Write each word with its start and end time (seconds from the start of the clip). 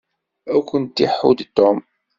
Ad 0.55 0.63
kent-iḥudd 0.69 1.39
Tom. 1.57 1.79